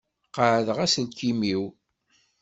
[0.35, 1.63] Qaɛdeɣ aselkim-iw.